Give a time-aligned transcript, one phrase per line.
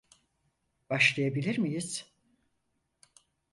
[0.89, 2.13] Başlayabilir miyiz?